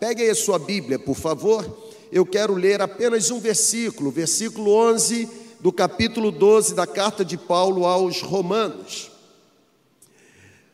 [0.00, 1.92] Pegue aí a sua Bíblia, por favor.
[2.10, 5.28] Eu quero ler apenas um versículo, versículo 11
[5.60, 9.10] do capítulo 12 da carta de Paulo aos Romanos.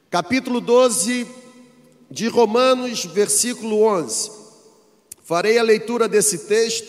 [0.09, 1.27] Capítulo 12
[2.09, 4.31] de Romanos, versículo 11.
[5.25, 6.87] Farei a leitura desse texto.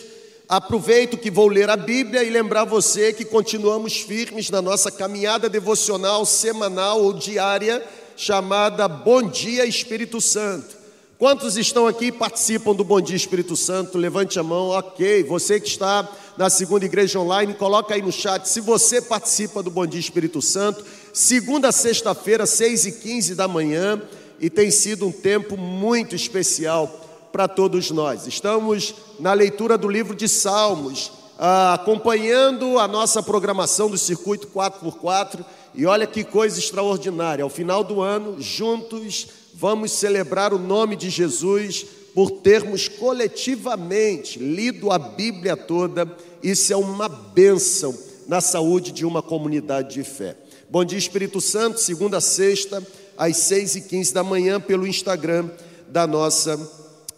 [0.48, 5.48] Aproveito que vou ler a Bíblia e lembrar você que continuamos firmes na nossa caminhada
[5.48, 7.84] devocional semanal ou diária
[8.16, 10.77] chamada Bom Dia Espírito Santo.
[11.18, 13.98] Quantos estão aqui e participam do Bom Dia Espírito Santo?
[13.98, 15.24] Levante a mão, ok.
[15.24, 19.68] Você que está na segunda igreja online, coloca aí no chat se você participa do
[19.68, 20.84] Bom Dia Espírito Santo.
[21.12, 24.00] Segunda, sexta-feira, 6 e 15 da manhã,
[24.38, 26.86] e tem sido um tempo muito especial
[27.32, 28.28] para todos nós.
[28.28, 35.44] Estamos na leitura do livro de Salmos, ah, acompanhando a nossa programação do Circuito 4x4,
[35.74, 37.42] e olha que coisa extraordinária.
[37.42, 44.90] Ao final do ano, juntos vamos celebrar o nome de Jesus por termos coletivamente lido
[44.90, 46.10] a Bíblia toda.
[46.42, 47.96] Isso é uma bênção
[48.26, 50.36] na saúde de uma comunidade de fé.
[50.68, 55.48] Bom dia, Espírito Santo, segunda a sexta, às seis e quinze da manhã, pelo Instagram
[55.88, 56.58] da nossa,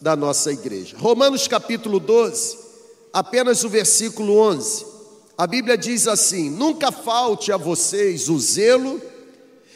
[0.01, 0.97] da nossa igreja.
[0.97, 2.59] Romanos capítulo 12,
[3.13, 4.87] apenas o versículo 11.
[5.37, 9.01] A Bíblia diz assim: Nunca falte a vocês o zelo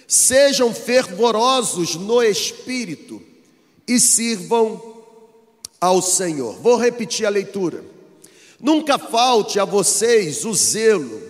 [0.07, 3.23] Sejam fervorosos no espírito
[3.87, 4.95] e sirvam
[5.81, 6.55] ao Senhor.
[6.61, 7.85] Vou repetir a leitura.
[8.61, 11.21] Nunca falte a vocês o zelo,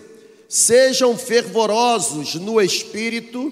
[0.47, 3.51] sejam fervorosos no espírito,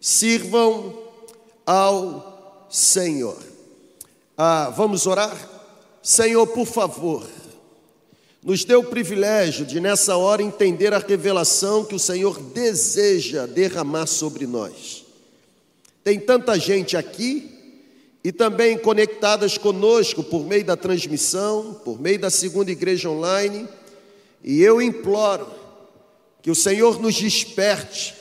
[0.00, 0.96] sirvam
[1.66, 3.36] ao Senhor.
[4.36, 5.36] Ah, vamos orar?
[6.02, 7.26] Senhor, por favor,
[8.44, 14.06] nos deu o privilégio de, nessa hora, entender a revelação que o Senhor deseja derramar
[14.06, 15.02] sobre nós.
[16.04, 17.50] Tem tanta gente aqui
[18.22, 23.66] e também conectadas conosco por meio da transmissão, por meio da segunda igreja online,
[24.42, 25.46] e eu imploro
[26.42, 28.14] que o Senhor nos desperte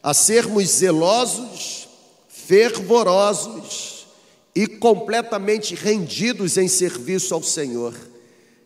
[0.00, 1.88] a sermos zelosos,
[2.28, 4.06] fervorosos
[4.54, 7.92] e completamente rendidos em serviço ao Senhor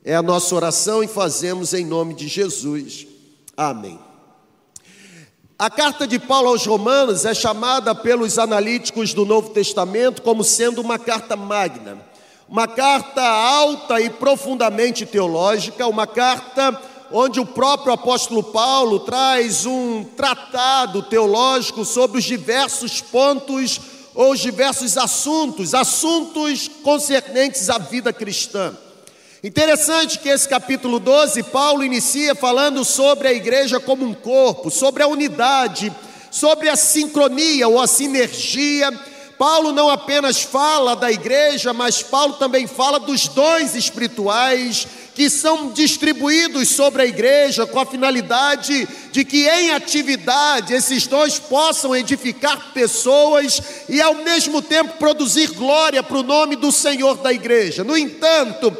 [0.04, 3.06] é a nossa oração e fazemos em nome de Jesus.
[3.56, 3.98] Amém.
[5.58, 10.80] A carta de Paulo aos Romanos é chamada pelos analíticos do Novo Testamento como sendo
[10.80, 11.98] uma carta magna,
[12.48, 16.80] uma carta alta e profundamente teológica, uma carta
[17.12, 23.80] onde o próprio apóstolo Paulo traz um tratado teológico sobre os diversos pontos
[24.14, 28.74] ou os diversos assuntos, assuntos concernentes à vida cristã.
[29.42, 35.02] Interessante que esse capítulo 12, Paulo inicia falando sobre a igreja como um corpo, sobre
[35.02, 35.90] a unidade,
[36.30, 38.92] sobre a sincronia ou a sinergia.
[39.38, 45.70] Paulo não apenas fala da igreja, mas Paulo também fala dos dons espirituais que são
[45.72, 52.74] distribuídos sobre a igreja com a finalidade de que em atividade esses dons possam edificar
[52.74, 57.82] pessoas e ao mesmo tempo produzir glória para o nome do Senhor da igreja.
[57.82, 58.76] No entanto,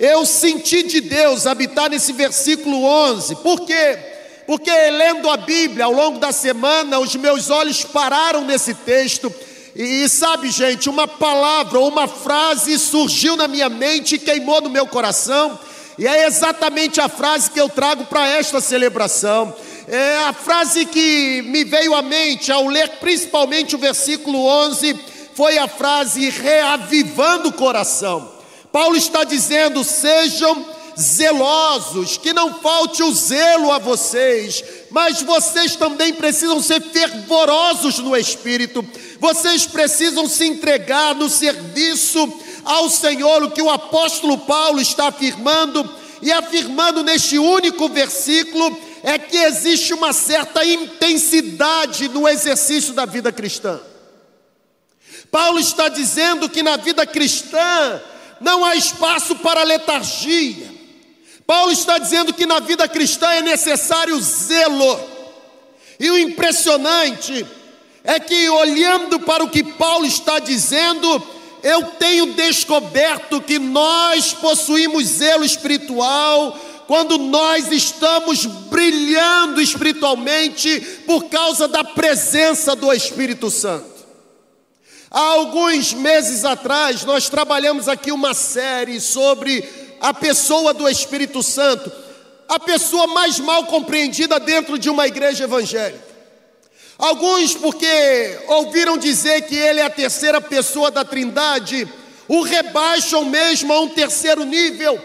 [0.00, 3.36] eu senti de Deus habitar nesse versículo 11.
[3.36, 3.98] Por quê?
[4.46, 9.30] Porque lendo a Bíblia ao longo da semana, os meus olhos pararam nesse texto.
[9.76, 14.86] E, sabe, gente, uma palavra uma frase surgiu na minha mente e queimou no meu
[14.86, 15.58] coração.
[15.98, 19.54] E é exatamente a frase que eu trago para esta celebração.
[19.86, 24.98] É a frase que me veio à mente ao ler principalmente o versículo 11
[25.34, 28.39] foi a frase reavivando o coração.
[28.72, 30.66] Paulo está dizendo: sejam
[30.98, 38.16] zelosos, que não falte o zelo a vocês, mas vocês também precisam ser fervorosos no
[38.16, 38.84] espírito,
[39.18, 42.30] vocês precisam se entregar no serviço
[42.64, 45.88] ao Senhor, o que o apóstolo Paulo está afirmando,
[46.20, 53.32] e afirmando neste único versículo, é que existe uma certa intensidade no exercício da vida
[53.32, 53.80] cristã.
[55.30, 58.02] Paulo está dizendo que na vida cristã,
[58.40, 60.70] não há espaço para letargia.
[61.46, 65.00] Paulo está dizendo que na vida cristã é necessário zelo.
[65.98, 67.46] E o impressionante
[68.04, 71.22] é que, olhando para o que Paulo está dizendo,
[71.62, 81.68] eu tenho descoberto que nós possuímos zelo espiritual quando nós estamos brilhando espiritualmente por causa
[81.68, 83.99] da presença do Espírito Santo.
[85.10, 89.68] Há alguns meses atrás, nós trabalhamos aqui uma série sobre
[90.00, 91.90] a pessoa do Espírito Santo,
[92.48, 96.10] a pessoa mais mal compreendida dentro de uma igreja evangélica.
[96.96, 101.88] Alguns, porque ouviram dizer que ele é a terceira pessoa da Trindade,
[102.28, 104.96] o rebaixam mesmo a um terceiro nível.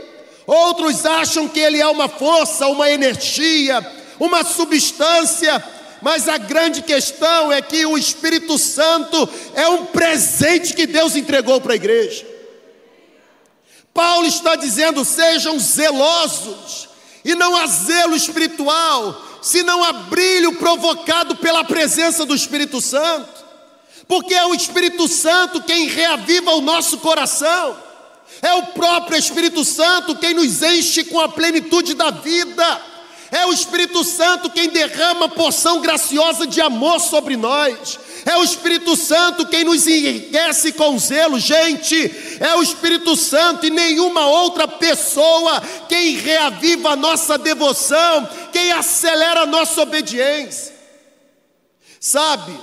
[0.45, 3.83] Outros acham que ele é uma força, uma energia,
[4.19, 5.63] uma substância,
[6.05, 11.59] mas a grande questão é que o Espírito Santo é um presente que Deus entregou
[11.59, 12.23] para a igreja.
[13.91, 16.87] Paulo está dizendo: sejam zelosos,
[17.23, 23.43] e não há zelo espiritual, senão há brilho provocado pela presença do Espírito Santo,
[24.07, 27.75] porque é o Espírito Santo quem reaviva o nosso coração,
[28.43, 32.94] é o próprio Espírito Santo quem nos enche com a plenitude da vida.
[33.35, 37.99] É o Espírito Santo quem derrama porção graciosa de amor sobre nós.
[38.25, 41.97] É o Espírito Santo quem nos enriquece com zelo, gente.
[42.39, 49.41] É o Espírito Santo e nenhuma outra pessoa quem reaviva a nossa devoção, quem acelera
[49.41, 50.73] a nossa obediência.
[51.99, 52.57] Sabe,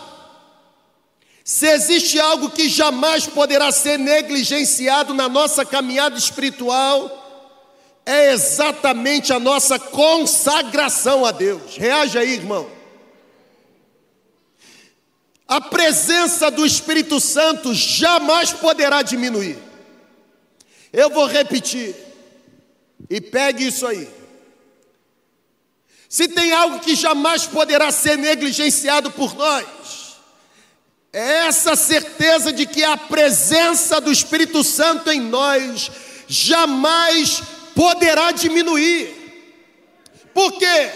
[1.45, 7.22] se existe algo que jamais poderá ser negligenciado na nossa caminhada espiritual,
[8.05, 11.77] é exatamente a nossa consagração a Deus.
[11.77, 12.69] Reage aí, irmão.
[15.47, 19.59] A presença do Espírito Santo jamais poderá diminuir.
[20.93, 21.95] Eu vou repetir.
[23.09, 24.09] E pegue isso aí.
[26.09, 29.67] Se tem algo que jamais poderá ser negligenciado por nós,
[31.13, 35.91] é essa certeza de que a presença do Espírito Santo em nós
[36.27, 37.43] jamais
[37.75, 39.23] poderá diminuir.
[40.33, 40.91] Por quê?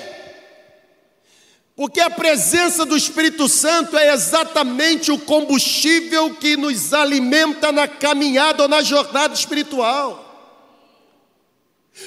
[1.77, 8.63] Porque a presença do Espírito Santo é exatamente o combustível que nos alimenta na caminhada
[8.63, 10.25] ou na jornada espiritual.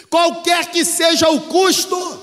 [0.09, 2.19] Qualquer que seja o custo,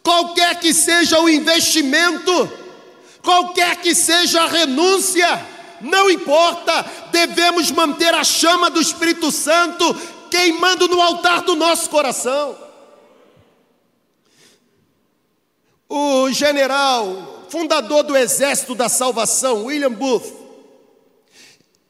[0.00, 2.52] qualquer que seja o investimento,
[3.20, 5.44] qualquer que seja a renúncia,
[5.80, 9.94] não importa, devemos manter a chama do Espírito Santo
[10.34, 12.58] queimando no altar do nosso coração.
[15.88, 20.34] O general, fundador do Exército da Salvação, William Booth,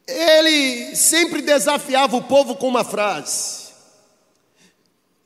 [0.07, 3.73] ele sempre desafiava o povo com uma frase.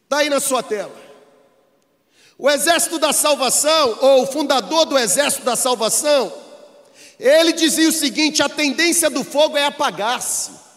[0.05, 0.95] Está aí na sua tela.
[2.39, 6.33] O Exército da Salvação, ou o fundador do Exército da Salvação,
[7.19, 10.68] ele dizia o seguinte: a tendência do fogo é apagar-se.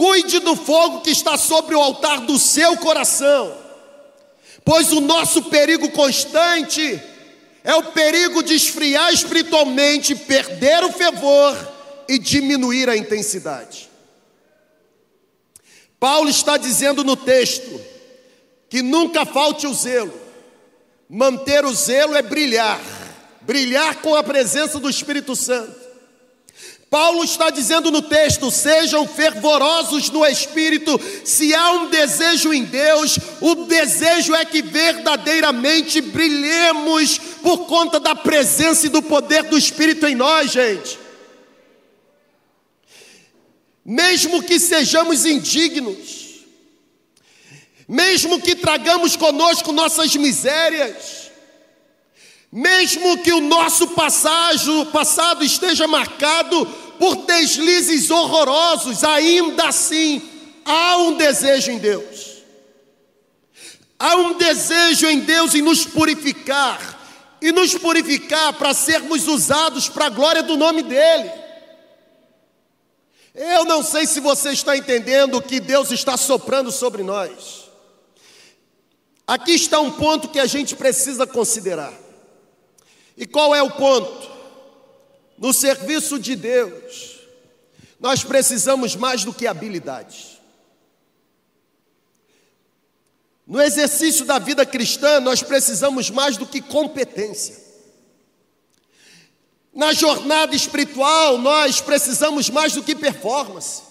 [0.00, 3.54] Cuide do fogo que está sobre o altar do seu coração,
[4.64, 6.98] pois o nosso perigo constante
[7.62, 11.54] é o perigo de esfriar espiritualmente, perder o fervor
[12.08, 13.90] e diminuir a intensidade.
[15.98, 17.78] Paulo está dizendo no texto
[18.70, 20.18] que nunca falte o zelo,
[21.10, 22.80] manter o zelo é brilhar,
[23.42, 25.79] brilhar com a presença do Espírito Santo.
[26.90, 31.00] Paulo está dizendo no texto: sejam fervorosos no espírito.
[31.24, 38.16] Se há um desejo em Deus, o desejo é que verdadeiramente brilhemos por conta da
[38.16, 40.98] presença e do poder do Espírito em nós, gente.
[43.84, 46.44] Mesmo que sejamos indignos,
[47.88, 51.19] mesmo que tragamos conosco nossas misérias,
[52.52, 56.66] mesmo que o nosso passado, passado esteja marcado
[56.98, 60.20] por deslizes horrorosos, ainda assim
[60.64, 62.42] há um desejo em Deus.
[63.98, 66.98] Há um desejo em Deus em nos purificar
[67.40, 71.30] e nos purificar para sermos usados para a glória do nome dEle.
[73.34, 77.70] Eu não sei se você está entendendo o que Deus está soprando sobre nós.
[79.26, 82.09] Aqui está um ponto que a gente precisa considerar.
[83.20, 84.30] E qual é o ponto?
[85.36, 87.20] No serviço de Deus,
[88.00, 90.40] nós precisamos mais do que habilidades.
[93.46, 97.60] No exercício da vida cristã, nós precisamos mais do que competência.
[99.74, 103.82] Na jornada espiritual, nós precisamos mais do que performance.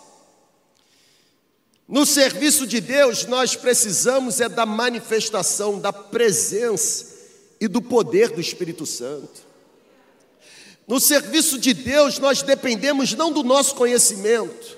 [1.88, 7.19] No serviço de Deus, nós precisamos é da manifestação da presença
[7.60, 9.50] e do poder do Espírito Santo.
[10.88, 14.78] No serviço de Deus, nós dependemos não do nosso conhecimento.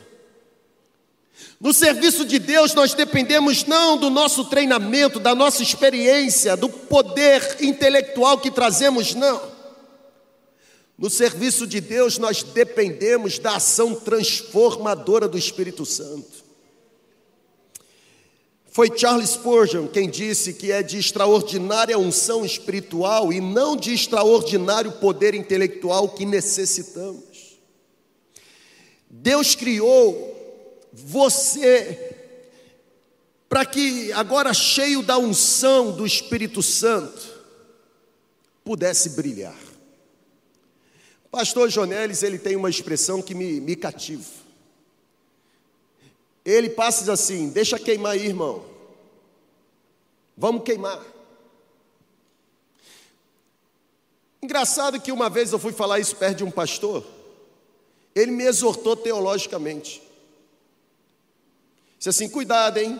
[1.59, 7.57] No serviço de Deus, nós dependemos não do nosso treinamento, da nossa experiência, do poder
[7.61, 9.41] intelectual que trazemos, não.
[10.97, 16.40] No serviço de Deus, nós dependemos da ação transformadora do Espírito Santo.
[18.71, 24.93] Foi Charles Spurgeon quem disse que é de extraordinária unção espiritual e não de extraordinário
[24.93, 27.59] poder intelectual que necessitamos.
[29.09, 32.15] Deus criou você,
[33.49, 37.29] para que agora cheio da unção do Espírito Santo,
[38.63, 39.59] pudesse brilhar.
[41.29, 44.40] Pastor Jonelis, ele tem uma expressão que me, me cativa.
[46.45, 48.65] Ele passa assim: deixa queimar aí, irmão.
[50.35, 51.03] Vamos queimar.
[54.41, 57.05] Engraçado que uma vez eu fui falar isso perto de um pastor,
[58.15, 60.01] ele me exortou teologicamente.
[61.97, 62.99] Disse assim: cuidado, hein?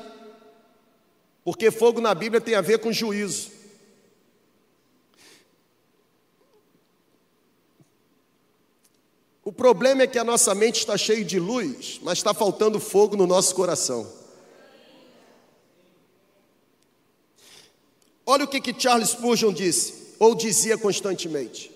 [1.44, 3.61] Porque fogo na Bíblia tem a ver com juízo.
[9.52, 13.18] O problema é que a nossa mente está cheia de luz, mas está faltando fogo
[13.18, 14.10] no nosso coração.
[18.26, 21.70] Olha o que, que Charles Spurgeon disse, ou dizia constantemente: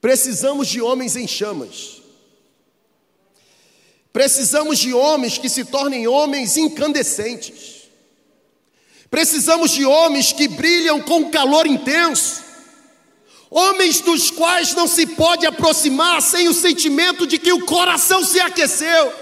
[0.00, 2.00] precisamos de homens em chamas,
[4.10, 7.82] precisamos de homens que se tornem homens incandescentes,
[9.10, 12.47] precisamos de homens que brilham com calor intenso,
[13.50, 18.40] homens dos quais não se pode aproximar sem o sentimento de que o coração se
[18.40, 19.12] aqueceu.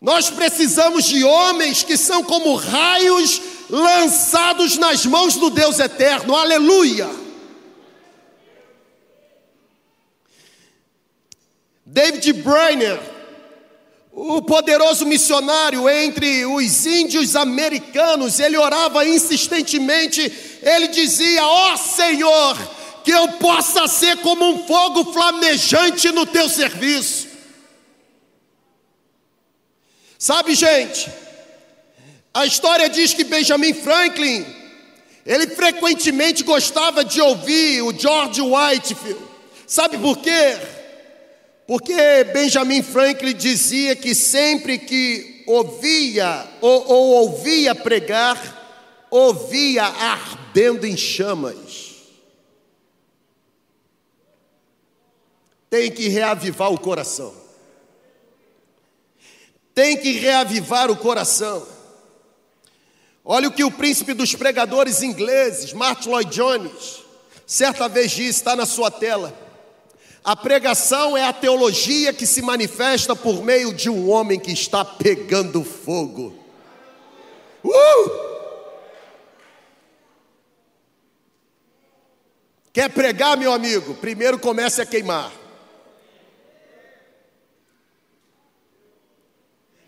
[0.00, 7.08] Nós precisamos de homens que são como raios lançados nas mãos do Deus eterno, aleluia.
[11.84, 13.00] David Brainer,
[14.12, 20.28] o poderoso missionário entre os índios americanos, ele orava insistentemente,
[20.62, 22.56] ele dizia: Ó oh, Senhor,
[23.04, 27.28] que eu possa ser como um fogo flamejante no teu serviço.
[30.18, 31.08] Sabe, gente,
[32.34, 34.44] a história diz que Benjamin Franklin,
[35.24, 39.22] ele frequentemente gostava de ouvir o George Whitefield.
[39.66, 40.58] Sabe por quê?
[41.66, 48.57] Porque Benjamin Franklin dizia que sempre que ouvia ou, ou ouvia pregar,
[49.10, 51.94] ouvia ardendo em chamas.
[55.70, 57.34] Tem que reavivar o coração.
[59.74, 61.66] Tem que reavivar o coração.
[63.24, 67.04] Olha o que o príncipe dos pregadores ingleses, Martin Lloyd Jones,
[67.46, 69.36] certa vez disse, está na sua tela.
[70.24, 74.84] A pregação é a teologia que se manifesta por meio de um homem que está
[74.84, 76.34] pegando fogo.
[77.62, 78.27] Uh!
[82.78, 83.92] Quer pregar, meu amigo?
[83.94, 85.32] Primeiro comece a queimar.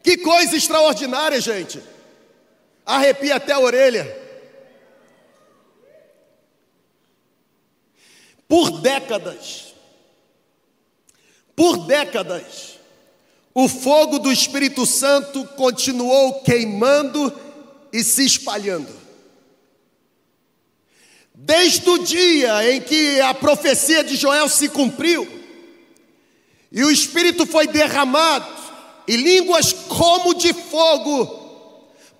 [0.02, 1.80] Que coisa extraordinária, gente.
[2.84, 4.04] Arrepia até a orelha.
[8.48, 9.72] Por décadas,
[11.54, 12.80] por décadas,
[13.54, 17.32] o fogo do Espírito Santo continuou queimando
[17.92, 18.99] e se espalhando.
[21.42, 25.26] Desde o dia em que a profecia de Joel se cumpriu,
[26.70, 28.46] e o Espírito foi derramado,
[29.08, 31.38] e línguas como de fogo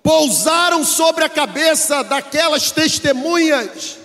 [0.03, 4.01] pousaram sobre a cabeça daquelas testemunhas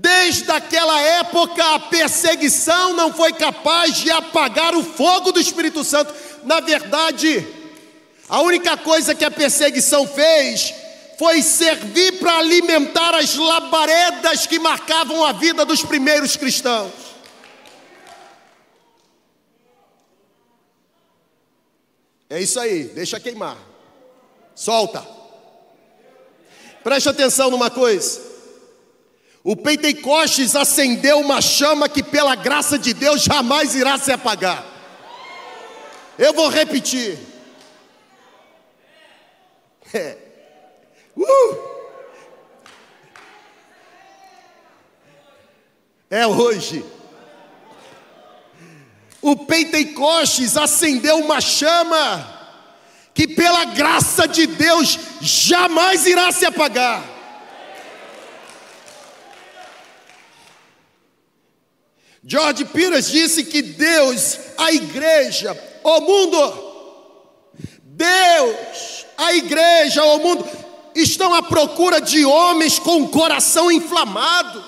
[0.00, 6.14] Desde aquela época, a perseguição não foi capaz de apagar o fogo do Espírito Santo.
[6.42, 7.46] Na verdade,
[8.26, 10.72] a única coisa que a perseguição fez
[11.20, 16.90] foi servir para alimentar as labaredas que marcavam a vida dos primeiros cristãos.
[22.30, 23.58] É isso aí, deixa queimar.
[24.54, 25.06] Solta.
[26.82, 28.18] Preste atenção numa coisa.
[29.44, 34.64] O Pentecostes acendeu uma chama que, pela graça de Deus, jamais irá se apagar.
[36.18, 37.18] Eu vou repetir.
[39.92, 40.29] É.
[41.16, 41.70] Uh!
[46.10, 46.84] é hoje.
[49.22, 52.38] O Pentecostes acendeu uma chama
[53.14, 57.04] que, pela graça de Deus, jamais irá se apagar.
[62.24, 67.52] George Peters disse que Deus, a igreja, o mundo,
[67.82, 70.48] Deus, a igreja, o mundo,
[70.94, 74.64] estão à procura de homens com o coração inflamado.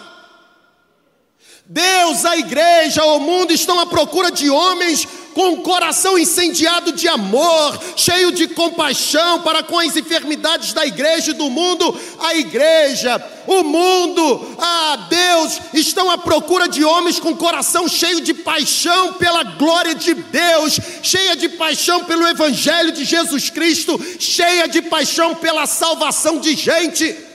[1.65, 7.09] Deus, a igreja, o mundo estão à procura de homens com um coração incendiado de
[7.09, 11.99] amor, cheio de compaixão para com as enfermidades da igreja e do mundo.
[12.19, 18.35] A igreja, o mundo, a Deus estão à procura de homens com coração cheio de
[18.35, 24.83] paixão pela glória de Deus, cheia de paixão pelo evangelho de Jesus Cristo, cheia de
[24.83, 27.32] paixão pela salvação de gente.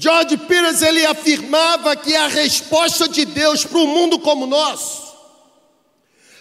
[0.00, 5.08] George Pires ele afirmava que a resposta de Deus para um mundo como o nosso,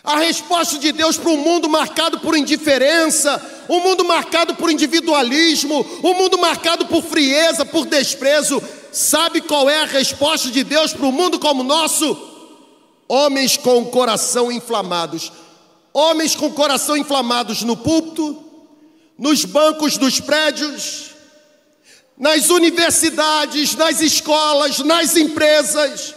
[0.03, 5.83] a resposta de Deus para um mundo marcado por indiferença, um mundo marcado por individualismo,
[6.03, 8.61] um mundo marcado por frieza, por desprezo,
[8.91, 12.15] sabe qual é a resposta de Deus para um mundo como o nosso?
[13.09, 15.31] Homens com o coração inflamados,
[15.91, 18.37] homens com o coração inflamados no púlpito,
[19.17, 21.16] nos bancos dos prédios,
[22.17, 26.15] nas universidades, nas escolas, nas empresas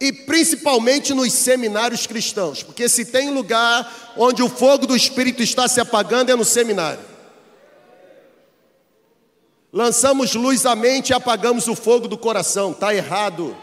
[0.00, 5.66] e principalmente nos seminários cristãos, porque se tem lugar onde o fogo do Espírito está
[5.66, 7.12] se apagando é no seminário.
[9.72, 13.56] Lançamos luz à mente e apagamos o fogo do coração, está errado.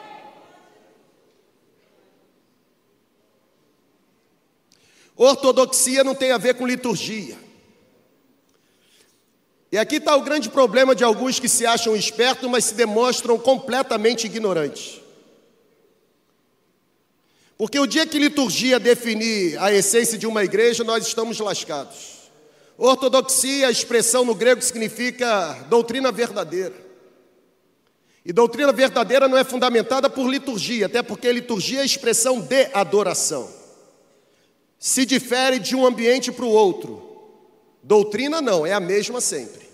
[5.15, 7.48] Ortodoxia não tem a ver com liturgia.
[9.71, 13.37] E aqui está o grande problema de alguns que se acham espertos, mas se demonstram
[13.37, 14.99] completamente ignorantes.
[17.55, 22.19] Porque o dia que liturgia definir a essência de uma igreja, nós estamos lascados.
[22.77, 26.73] Ortodoxia, a expressão no grego significa doutrina verdadeira.
[28.25, 33.49] E doutrina verdadeira não é fundamentada por liturgia, até porque liturgia é expressão de adoração.
[34.79, 37.08] Se difere de um ambiente para o outro.
[37.81, 39.69] Doutrina não, é a mesma sempre.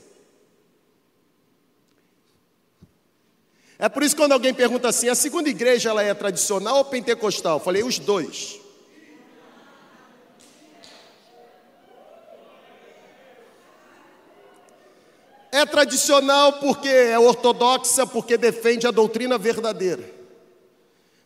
[3.77, 6.85] É por isso que quando alguém pergunta assim, a segunda igreja ela é tradicional ou
[6.85, 7.57] pentecostal?
[7.57, 8.59] Eu falei os dois.
[15.51, 20.24] É tradicional porque é ortodoxa, porque defende a doutrina verdadeira.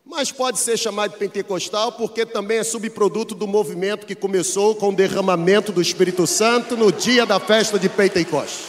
[0.09, 4.89] Mas pode ser chamado de pentecostal porque também é subproduto do movimento que começou com
[4.89, 8.65] o derramamento do Espírito Santo no dia da festa de Pentecostes.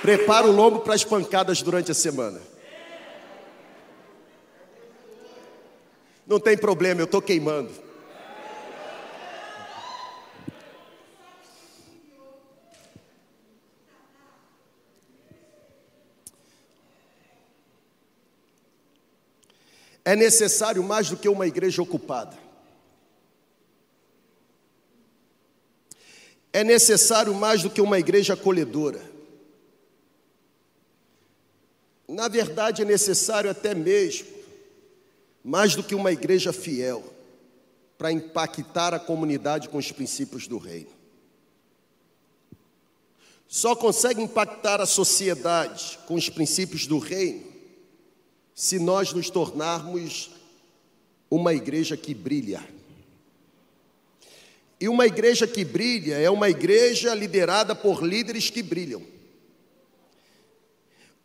[0.00, 2.40] Prepara o lombo para as pancadas durante a semana.
[6.24, 7.91] Não tem problema, eu estou queimando.
[20.04, 22.36] É necessário mais do que uma igreja ocupada.
[26.52, 29.00] É necessário mais do que uma igreja acolhedora.
[32.08, 34.28] Na verdade, é necessário até mesmo
[35.42, 37.02] mais do que uma igreja fiel
[37.96, 40.90] para impactar a comunidade com os princípios do reino.
[43.48, 47.51] Só consegue impactar a sociedade com os princípios do reino
[48.54, 50.30] se nós nos tornarmos
[51.30, 52.62] uma igreja que brilha.
[54.78, 59.02] E uma igreja que brilha é uma igreja liderada por líderes que brilham.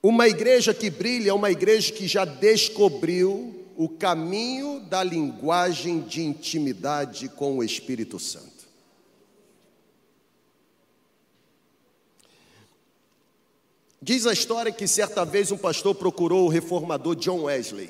[0.02, 6.22] Uma igreja que brilha é uma igreja que já descobriu o caminho da linguagem de
[6.22, 8.57] intimidade com o Espírito Santo.
[14.02, 17.90] Diz a história que certa vez um pastor procurou o reformador John Wesley.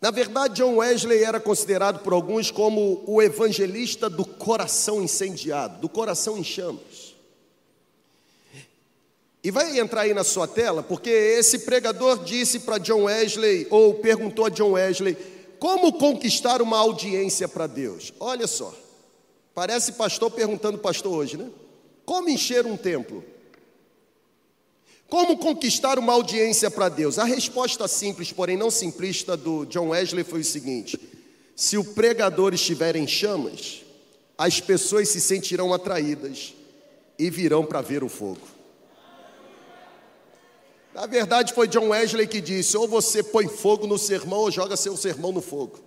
[0.00, 5.88] Na verdade, John Wesley era considerado por alguns como o evangelista do coração incendiado, do
[5.88, 7.16] coração em chamas.
[9.42, 13.94] E vai entrar aí na sua tela, porque esse pregador disse para John Wesley, ou
[13.94, 15.16] perguntou a John Wesley,
[15.58, 18.12] como conquistar uma audiência para Deus?
[18.20, 18.74] Olha só,
[19.54, 21.50] parece pastor perguntando pastor hoje, né?
[22.06, 23.24] Como encher um templo?
[25.08, 27.18] Como conquistar uma audiência para Deus?
[27.18, 30.98] A resposta simples, porém não simplista, do John Wesley foi o seguinte:
[31.56, 33.82] se o pregador estiver em chamas,
[34.38, 36.54] as pessoas se sentirão atraídas
[37.18, 38.46] e virão para ver o fogo.
[40.94, 44.76] Na verdade, foi John Wesley que disse: ou você põe fogo no sermão, ou joga
[44.76, 45.85] seu sermão no fogo.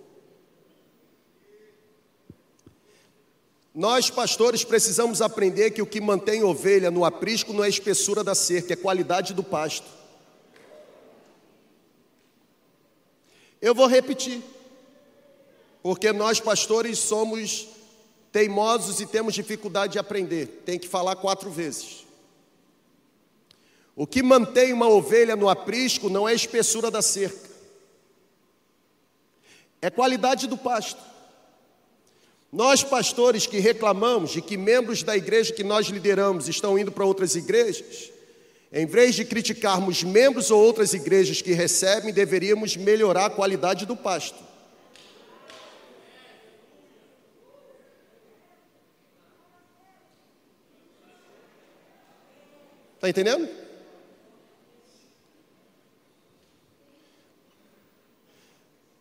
[3.80, 8.22] Nós, pastores, precisamos aprender que o que mantém ovelha no aprisco não é a espessura
[8.22, 9.86] da cerca, é a qualidade do pasto.
[13.58, 14.42] Eu vou repetir,
[15.82, 17.68] porque nós, pastores, somos
[18.30, 20.62] teimosos e temos dificuldade de aprender.
[20.66, 22.06] Tem que falar quatro vezes.
[23.96, 27.48] O que mantém uma ovelha no aprisco não é a espessura da cerca,
[29.80, 31.09] é qualidade do pasto.
[32.52, 37.04] Nós, pastores, que reclamamos de que membros da igreja que nós lideramos estão indo para
[37.04, 38.10] outras igrejas,
[38.72, 43.96] em vez de criticarmos membros ou outras igrejas que recebem, deveríamos melhorar a qualidade do
[43.96, 44.38] pasto.
[52.96, 53.48] Está entendendo?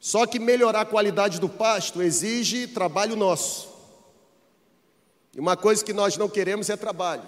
[0.10, 3.70] Só que melhorar a qualidade do pasto exige trabalho nosso.
[5.36, 7.22] E uma coisa que nós não queremos é trabalho.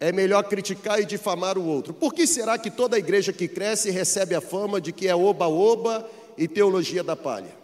[0.00, 1.92] É melhor criticar e difamar o outro.
[1.92, 6.08] Por que será que toda igreja que cresce recebe a fama de que é oba-oba
[6.38, 7.54] e teologia da palha?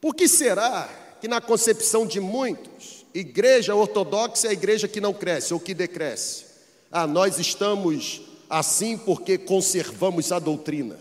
[0.00, 0.88] Por que será
[1.20, 5.74] que, na concepção de muitos, igreja ortodoxa é a igreja que não cresce ou que
[5.74, 6.46] decresce?
[6.90, 10.98] Ah, nós estamos assim porque conservamos a doutrina.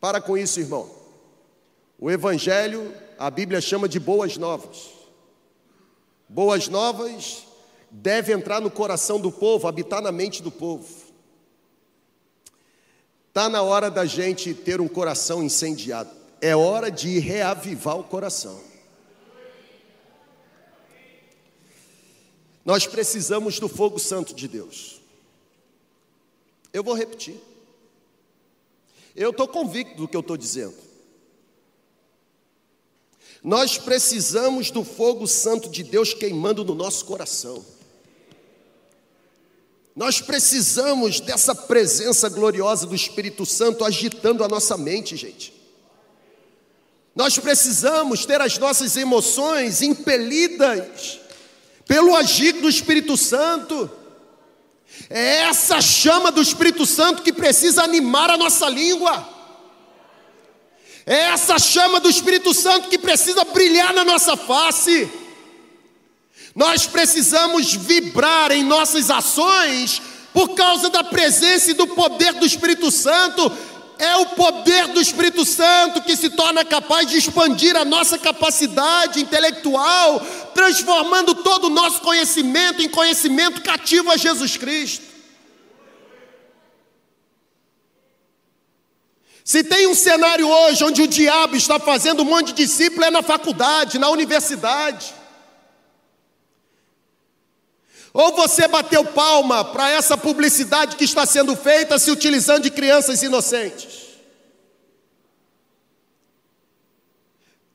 [0.00, 0.90] Para com isso, irmão.
[1.98, 4.90] O Evangelho, a Bíblia chama de boas novas.
[6.28, 7.44] Boas novas
[7.90, 10.88] deve entrar no coração do povo, habitar na mente do povo.
[13.28, 16.10] Está na hora da gente ter um coração incendiado.
[16.40, 18.71] É hora de reavivar o coração.
[22.64, 25.00] Nós precisamos do fogo santo de Deus.
[26.72, 27.36] Eu vou repetir.
[29.14, 30.76] Eu estou convicto do que eu estou dizendo.
[33.42, 37.64] Nós precisamos do fogo santo de Deus queimando no nosso coração.
[39.94, 45.52] Nós precisamos dessa presença gloriosa do Espírito Santo agitando a nossa mente, gente.
[47.14, 51.20] Nós precisamos ter as nossas emoções impelidas
[51.86, 53.90] pelo agir do Espírito Santo.
[55.08, 59.28] É essa chama do Espírito Santo que precisa animar a nossa língua.
[61.04, 65.10] É essa chama do Espírito Santo que precisa brilhar na nossa face.
[66.54, 70.00] Nós precisamos vibrar em nossas ações
[70.32, 73.50] por causa da presença e do poder do Espírito Santo
[73.98, 79.20] é o poder do Espírito Santo que se torna capaz de expandir a nossa capacidade
[79.20, 80.20] intelectual,
[80.54, 85.12] transformando todo o nosso conhecimento em conhecimento cativo a Jesus Cristo.
[89.44, 93.10] Se tem um cenário hoje onde o diabo está fazendo um monte de discípulo, é
[93.10, 95.21] na faculdade, na universidade.
[98.12, 103.22] Ou você bateu palma para essa publicidade que está sendo feita se utilizando de crianças
[103.22, 104.02] inocentes?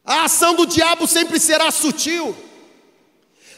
[0.06, 2.36] A ação do diabo sempre será sutil.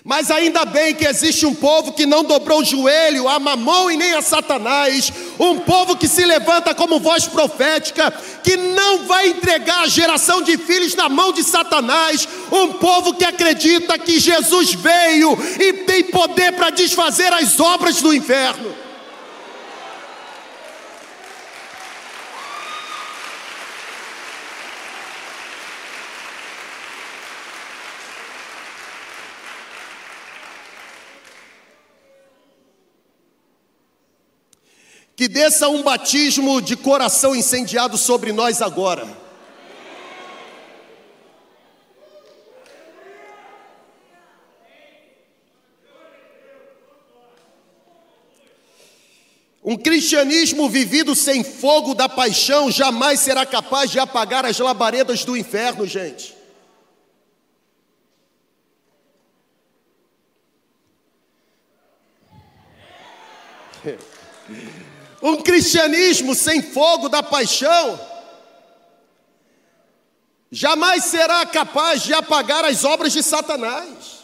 [0.10, 3.96] Mas ainda bem que existe um povo que não dobrou o joelho a Mamon e
[3.96, 8.12] nem a Satanás, um povo que se levanta como voz profética,
[8.44, 13.24] que não vai entregar a geração de filhos na mão de Satanás, um povo que
[13.24, 18.89] acredita que Jesus veio e tem poder para desfazer as obras do inferno.
[35.20, 39.06] Que desça um batismo de coração incendiado sobre nós agora.
[49.62, 55.36] Um cristianismo vivido sem fogo da paixão jamais será capaz de apagar as labaredas do
[55.36, 56.34] inferno, gente.
[65.22, 68.00] Um cristianismo sem fogo da paixão
[70.52, 74.20] jamais será capaz de apagar as obras de Satanás.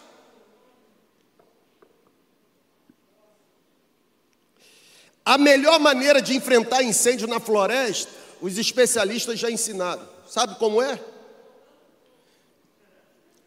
[5.24, 10.08] A melhor maneira de enfrentar incêndio na floresta, os especialistas já ensinaram.
[10.28, 11.00] Sabe como é?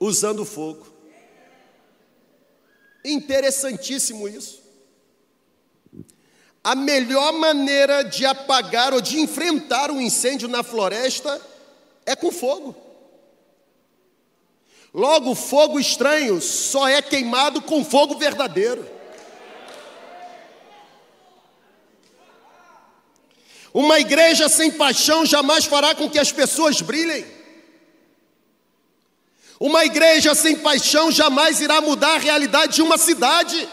[0.00, 0.86] Usando fogo.
[3.04, 4.67] Interessantíssimo isso.
[6.68, 11.40] A melhor maneira de apagar ou de enfrentar um incêndio na floresta
[12.04, 12.76] é com fogo.
[14.92, 18.86] Logo, fogo estranho só é queimado com fogo verdadeiro.
[23.72, 27.24] Uma igreja sem paixão jamais fará com que as pessoas brilhem.
[29.58, 33.66] Uma igreja sem paixão jamais irá mudar a realidade de uma cidade.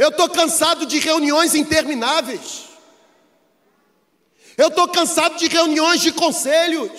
[0.00, 2.70] Eu estou cansado de reuniões intermináveis.
[4.56, 6.90] Eu estou cansado de reuniões de conselhos,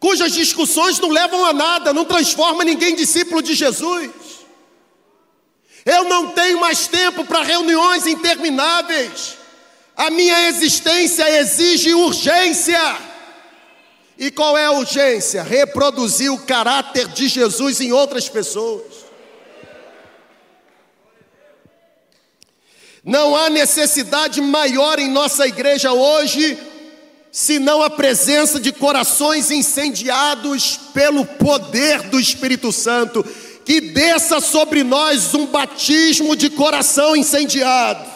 [0.00, 4.10] cujas discussões não levam a nada, não transformam ninguém em discípulo de Jesus.
[5.86, 9.36] Eu não tenho mais tempo para reuniões intermináveis.
[9.96, 12.98] A minha existência exige urgência.
[14.18, 15.44] E qual é a urgência?
[15.44, 19.03] Reproduzir o caráter de Jesus em outras pessoas.
[23.04, 26.56] Não há necessidade maior em nossa igreja hoje,
[27.30, 33.22] senão a presença de corações incendiados pelo poder do Espírito Santo
[33.64, 38.14] que desça sobre nós um batismo de coração incendiado.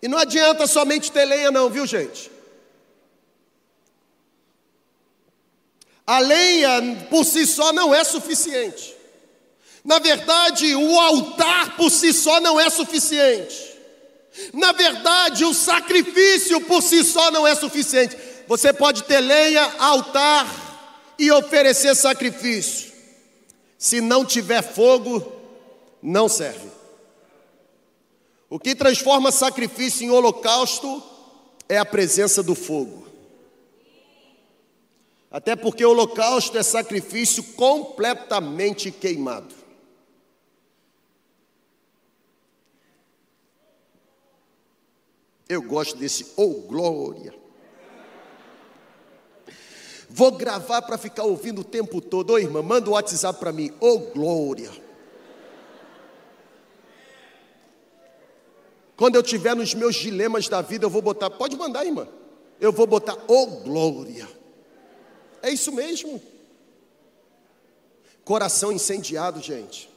[0.00, 2.35] E não adianta somente ter lenha, não, viu gente?
[6.06, 8.94] A lenha por si só não é suficiente.
[9.84, 13.76] Na verdade, o altar por si só não é suficiente.
[14.52, 18.16] Na verdade, o sacrifício por si só não é suficiente.
[18.46, 22.92] Você pode ter lenha, altar e oferecer sacrifício.
[23.78, 25.32] Se não tiver fogo,
[26.02, 26.70] não serve.
[28.48, 31.02] O que transforma sacrifício em holocausto
[31.68, 33.06] é a presença do fogo.
[35.30, 39.54] Até porque o holocausto é sacrifício completamente queimado.
[45.48, 47.34] Eu gosto desse oh glória.
[50.08, 52.32] Vou gravar para ficar ouvindo o tempo todo.
[52.32, 53.72] Ô irmã, manda o WhatsApp para mim.
[53.80, 54.70] Oh glória.
[58.96, 61.28] Quando eu tiver nos meus dilemas da vida, eu vou botar.
[61.30, 62.08] Pode mandar, irmã.
[62.58, 64.35] Eu vou botar oh glória.
[65.46, 66.20] É isso mesmo.
[68.24, 69.88] Coração incendiado, gente.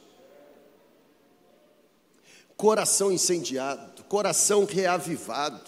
[2.56, 5.60] Coração incendiado coração reavivado.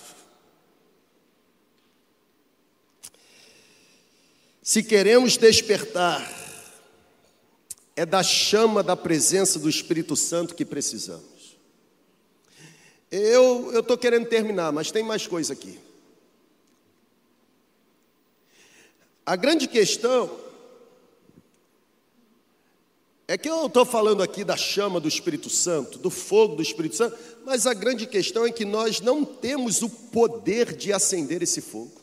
[4.60, 6.28] Se queremos despertar,
[7.94, 11.56] é da chama da presença do Espírito Santo que precisamos.
[13.12, 15.78] Eu estou querendo terminar, mas tem mais coisa aqui.
[19.24, 20.38] A grande questão
[23.28, 26.96] é que eu estou falando aqui da chama do Espírito Santo, do fogo do Espírito
[26.96, 31.60] Santo, mas a grande questão é que nós não temos o poder de acender esse
[31.60, 32.00] fogo.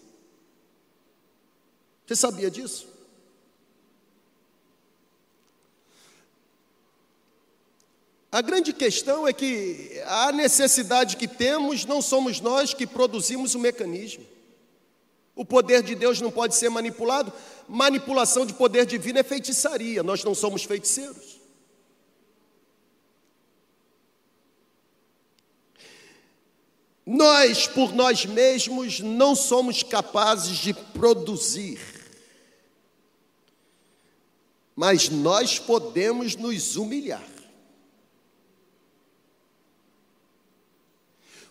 [2.08, 2.88] Você sabia disso?
[8.32, 13.60] A grande questão é que a necessidade que temos não somos nós que produzimos o
[13.60, 14.26] mecanismo.
[15.36, 17.32] O poder de Deus não pode ser manipulado.
[17.68, 20.04] Manipulação de poder divino é feitiçaria.
[20.04, 21.39] Nós não somos feiticeiros.
[27.06, 31.80] Nós, por nós mesmos, não somos capazes de produzir.
[34.76, 37.38] Mas nós podemos nos humilhar.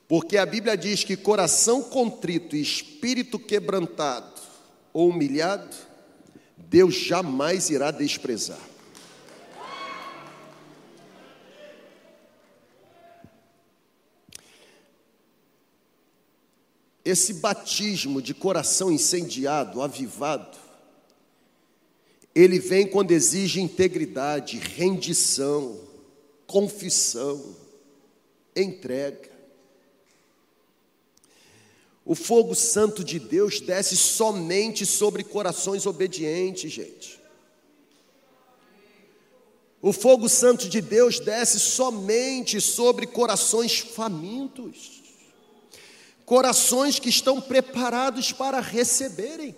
[0.08, 4.40] Porque a Bíblia diz que coração contrito e espírito quebrantado
[4.90, 5.76] ou humilhado,
[6.56, 8.58] Deus jamais irá desprezar.
[17.04, 20.56] Esse batismo de coração incendiado, avivado,
[22.34, 25.78] ele vem quando exige integridade, rendição,
[26.46, 27.56] confissão,
[28.54, 29.27] entrega.
[32.08, 37.20] O fogo santo de Deus desce somente sobre corações obedientes, gente.
[39.82, 45.02] O fogo santo de Deus desce somente sobre corações famintos,
[46.24, 49.54] corações que estão preparados para receberem.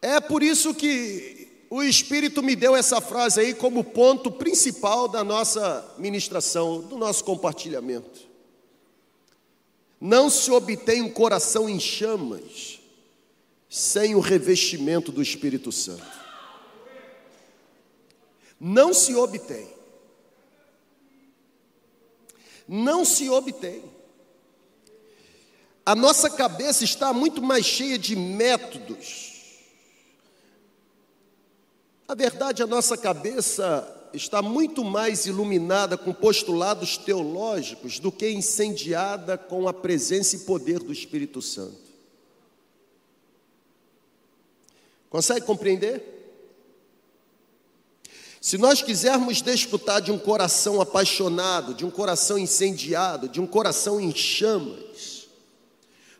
[0.00, 5.24] É por isso que o Espírito me deu essa frase aí como ponto principal da
[5.24, 8.31] nossa ministração, do nosso compartilhamento.
[10.04, 12.80] Não se obtém um coração em chamas
[13.70, 16.04] sem o revestimento do Espírito Santo.
[18.58, 19.72] Não se obtém.
[22.66, 23.84] Não se obtém.
[25.86, 29.30] A nossa cabeça está muito mais cheia de métodos,
[32.08, 39.36] Na verdade, a nossa cabeça está muito mais iluminada com postulados teológicos do que incendiada
[39.36, 41.80] com a presença e poder do Espírito Santo.
[45.08, 46.12] Consegue compreender?
[48.40, 54.00] Se nós quisermos desfrutar de um coração apaixonado, de um coração incendiado, de um coração
[54.00, 55.28] em chamas,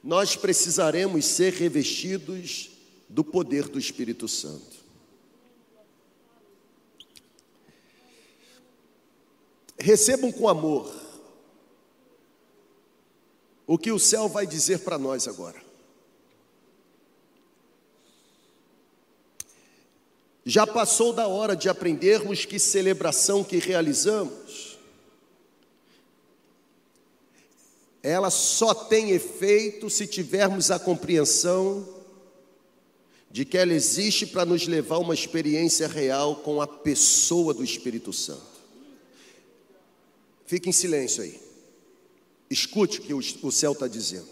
[0.04, 2.70] nós precisaremos ser revestidos
[3.08, 4.81] do poder do Espírito Santo.
[9.82, 10.94] Recebam com amor
[13.66, 15.60] o que o céu vai dizer para nós agora.
[20.44, 24.78] Já passou da hora de aprendermos que celebração que realizamos,
[28.04, 31.88] ela só tem efeito se tivermos a compreensão
[33.32, 37.64] de que ela existe para nos levar a uma experiência real com a pessoa do
[37.64, 38.51] Espírito Santo.
[40.52, 41.40] Fique em silêncio aí.
[42.50, 44.28] Escute o que o céu está dizendo.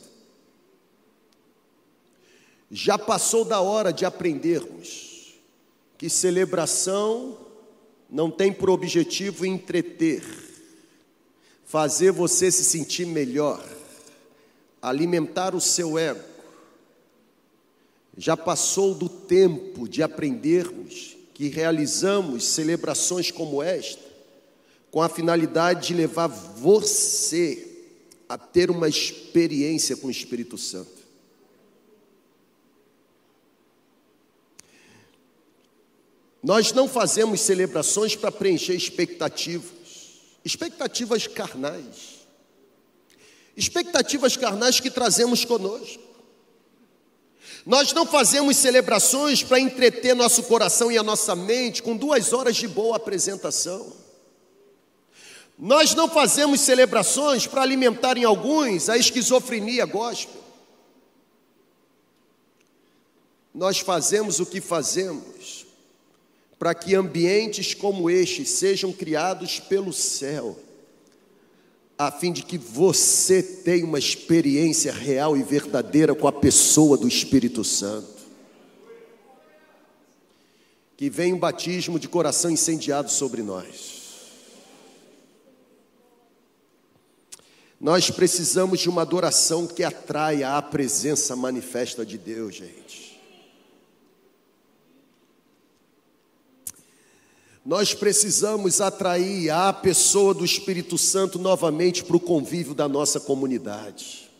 [2.71, 5.33] Já passou da hora de aprendermos
[5.97, 7.39] que celebração
[8.11, 10.23] não tem por objetivo entreter,
[11.65, 13.67] fazer você se sentir melhor,
[14.83, 16.23] alimentar o seu ego.
[18.15, 24.10] Já passou do tempo de aprendermos que realizamos celebrações como esta
[24.91, 27.67] com a finalidade de levar você
[28.29, 31.01] a ter uma experiência com o Espírito Santo.
[36.43, 39.71] Nós não fazemos celebrações para preencher expectativas,
[40.45, 42.21] expectativas carnais,
[43.57, 46.03] expectativas carnais que trazemos conosco.
[47.67, 52.57] Nós não fazemos celebrações para entreter nosso coração e a nossa mente com duas horas
[52.57, 54.00] de boa apresentação.
[55.61, 60.41] Nós não fazemos celebrações para alimentar em alguns a esquizofrenia gospel.
[63.55, 65.67] Nós fazemos o que fazemos
[66.59, 70.59] para que ambientes como este sejam criados pelo céu,
[71.99, 77.07] a fim de que você tenha uma experiência real e verdadeira com a pessoa do
[77.07, 78.21] Espírito Santo.
[80.97, 84.00] Que venha um batismo de coração incendiado sobre nós.
[87.81, 93.19] Nós precisamos de uma adoração que atraia a presença manifesta de Deus, gente.
[97.65, 104.31] Nós precisamos atrair a pessoa do Espírito Santo novamente para o convívio da nossa comunidade.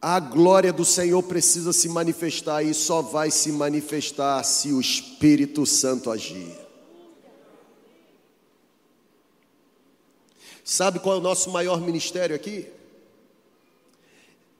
[0.00, 5.66] A glória do Senhor precisa se manifestar e só vai se manifestar se o Espírito
[5.66, 6.67] Santo agir.
[10.68, 12.68] Sabe qual é o nosso maior ministério aqui?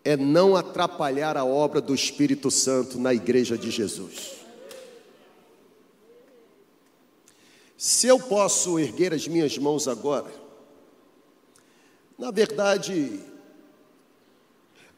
[0.02, 4.36] É não atrapalhar a obra do Espírito Santo na igreja de Jesus.
[7.76, 10.32] Se eu posso erguer as minhas mãos agora,
[12.18, 13.20] na verdade,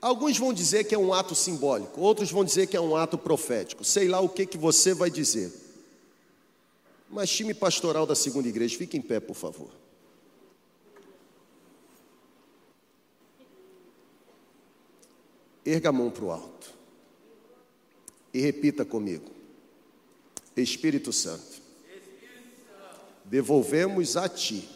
[0.00, 3.18] alguns vão dizer que é um ato simbólico, outros vão dizer que é um ato
[3.18, 5.52] profético, sei lá o que, que você vai dizer.
[7.10, 9.79] Mas, time pastoral da segunda igreja, fique em pé, por favor.
[15.70, 16.74] Erga a mão para o alto
[18.34, 19.30] e repita comigo:
[20.56, 21.62] Espírito Santo,
[23.24, 24.68] devolvemos a Ti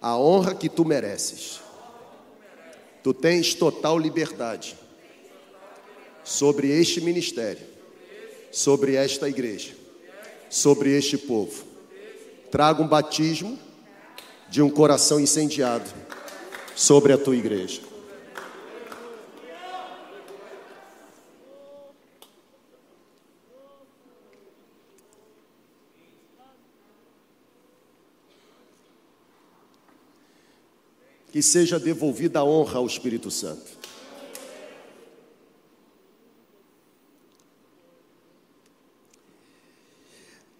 [0.00, 1.60] a honra que Tu mereces.
[3.02, 4.76] Tu tens total liberdade
[6.24, 7.66] sobre este ministério,
[8.50, 9.74] sobre esta igreja,
[10.48, 11.64] sobre este povo.
[12.50, 13.58] Traga um batismo
[14.48, 15.88] de um coração incendiado
[16.74, 17.87] sobre a tua igreja.
[31.38, 33.78] Que seja devolvida a honra ao Espírito Santo.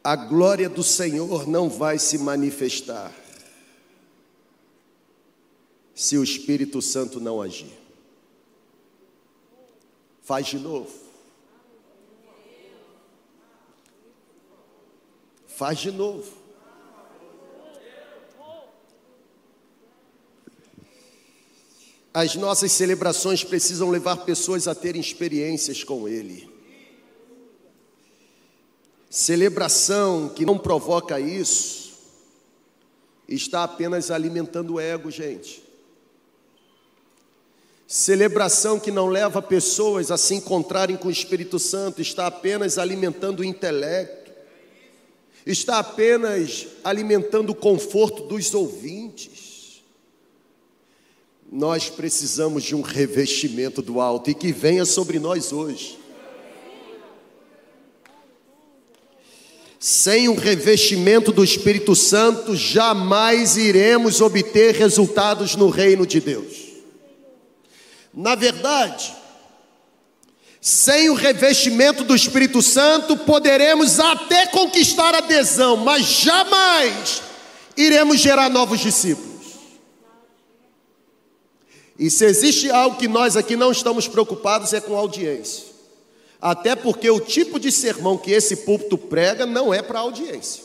[0.05, 3.13] A glória do Senhor não vai se manifestar
[5.97, 7.77] se o Espírito Santo não agir.
[10.23, 10.97] Faz de novo.
[15.49, 16.48] Faz de novo.
[22.19, 26.51] As nossas celebrações precisam levar pessoas a terem experiências com Ele.
[29.09, 31.93] Celebração que não provoca isso
[33.29, 35.63] está apenas alimentando o ego, gente.
[37.87, 43.41] Celebração que não leva pessoas a se encontrarem com o Espírito Santo está apenas alimentando
[43.41, 44.33] o intelecto,
[45.47, 49.08] está apenas alimentando o conforto dos ouvintes.
[51.51, 55.99] Nós precisamos de um revestimento do alto e que venha sobre nós hoje.
[59.81, 66.69] Sem um revestimento do Espírito Santo, jamais iremos obter resultados no reino de Deus.
[68.13, 69.15] Na verdade,
[70.61, 77.23] sem o revestimento do Espírito Santo, poderemos até conquistar adesão, mas jamais
[77.77, 79.28] iremos gerar novos discípulos.
[81.99, 85.65] E se existe algo que nós aqui não estamos preocupados é com audiência.
[86.41, 90.63] Até porque o tipo de sermão que esse púlpito prega não é para audiência.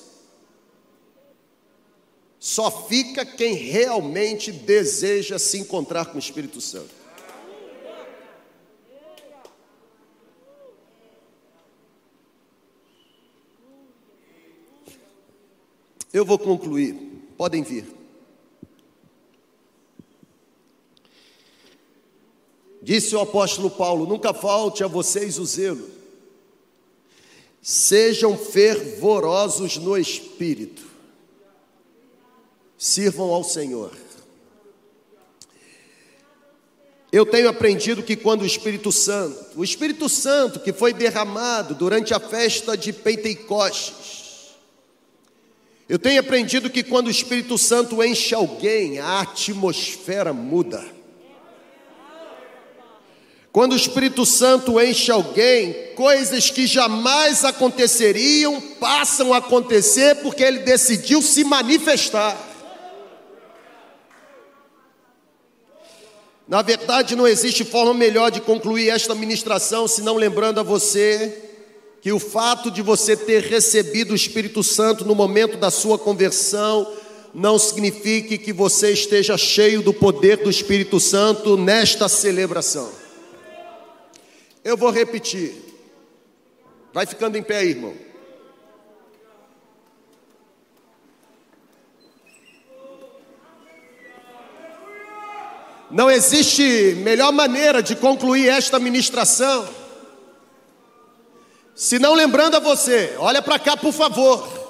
[2.40, 7.04] Só fica quem realmente deseja se encontrar com o Espírito Santo.
[16.12, 16.94] Eu vou concluir,
[17.36, 18.03] podem vir.
[22.84, 25.90] Disse o apóstolo Paulo: Nunca falte a vocês o zelo,
[27.62, 30.84] sejam fervorosos no espírito,
[32.78, 33.92] sirvam ao Senhor.
[37.10, 42.12] Eu tenho aprendido que quando o Espírito Santo, o Espírito Santo que foi derramado durante
[42.12, 44.56] a festa de Pentecostes,
[45.88, 51.03] eu tenho aprendido que quando o Espírito Santo enche alguém, a atmosfera muda.
[53.54, 60.60] Quando o Espírito Santo enche alguém, coisas que jamais aconteceriam passam a acontecer porque ele
[60.62, 62.36] decidiu se manifestar.
[66.48, 71.52] Na verdade, não existe forma melhor de concluir esta ministração senão lembrando a você
[72.02, 76.92] que o fato de você ter recebido o Espírito Santo no momento da sua conversão
[77.36, 83.03] não signifique que você esteja cheio do poder do Espírito Santo nesta celebração.
[84.64, 85.54] Eu vou repetir.
[86.94, 87.94] Vai ficando em pé aí, irmão.
[95.92, 99.84] Não existe melhor maneira de concluir esta ministração
[101.76, 104.62] se não lembrando a você, olha para cá, por favor.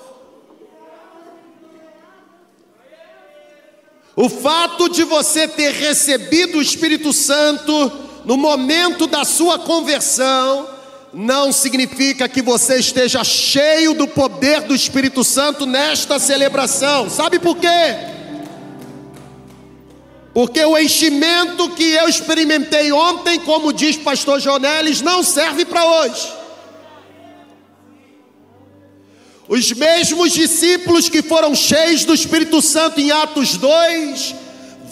[4.15, 10.67] O fato de você ter recebido o Espírito Santo no momento da sua conversão
[11.13, 17.09] não significa que você esteja cheio do poder do Espírito Santo nesta celebração.
[17.09, 17.67] Sabe por quê?
[20.33, 26.33] Porque o enchimento que eu experimentei ontem, como diz pastor Jonelis, não serve para hoje.
[29.47, 34.33] Os mesmos discípulos que foram cheios do Espírito Santo em Atos 2,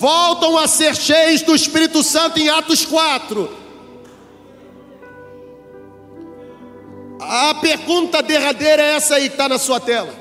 [0.01, 3.47] voltam a ser cheios do Espírito Santo em Atos 4.
[7.19, 10.11] A pergunta derradeira é essa aí que está na sua tela.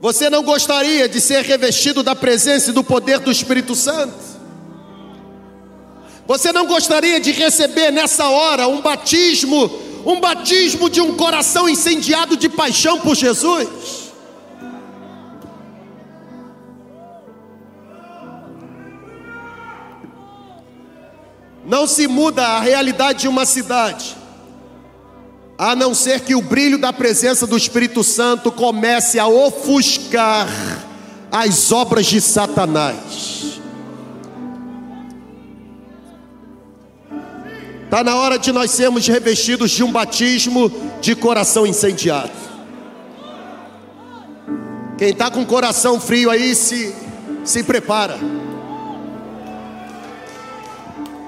[0.00, 4.14] Você não gostaria de ser revestido da presença e do poder do Espírito Santo?
[6.26, 9.70] Você não gostaria de receber nessa hora um batismo
[10.06, 13.99] um batismo de um coração incendiado de paixão por Jesus.
[21.70, 24.16] Não se muda a realidade de uma cidade,
[25.56, 30.48] a não ser que o brilho da presença do Espírito Santo comece a ofuscar
[31.30, 33.60] as obras de Satanás.
[37.84, 42.32] Está na hora de nós sermos revestidos de um batismo de coração incendiado.
[44.98, 46.92] Quem está com coração frio aí, se,
[47.44, 48.18] se prepara.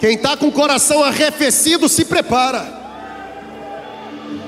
[0.02, 2.66] Quem está com o coração arrefecido, se prepara.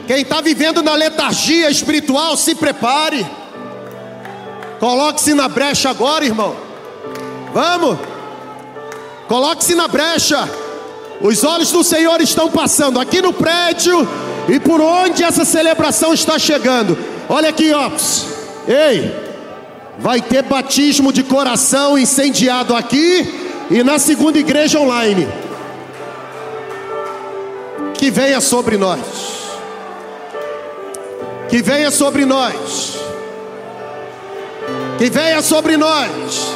[0.04, 3.24] Quem está vivendo na letargia espiritual, se prepare.
[4.80, 6.56] Coloque-se na brecha agora, irmão.
[7.52, 7.96] Vamos.
[9.28, 10.50] Coloque-se na brecha.
[11.20, 14.08] Os olhos do Senhor estão passando aqui no prédio
[14.48, 16.98] e por onde essa celebração está chegando.
[17.28, 17.92] Olha aqui, ó.
[18.66, 19.14] Ei,
[20.00, 25.43] vai ter batismo de coração incendiado aqui e na segunda igreja online.
[28.04, 29.00] Que venha sobre nós.
[31.48, 32.98] Que venha sobre nós.
[34.98, 36.54] Que venha sobre nós.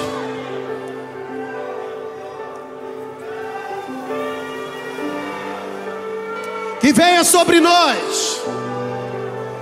[6.82, 8.42] Que venha sobre nós.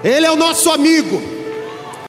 [0.03, 1.36] Ele é o nosso amigo.